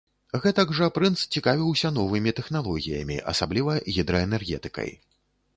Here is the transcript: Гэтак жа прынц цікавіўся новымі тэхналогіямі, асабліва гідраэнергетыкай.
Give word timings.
Гэтак 0.43 0.71
жа 0.77 0.87
прынц 0.95 1.19
цікавіўся 1.35 1.91
новымі 1.99 2.33
тэхналогіямі, 2.39 3.21
асабліва 3.33 3.79
гідраэнергетыкай. 3.99 4.91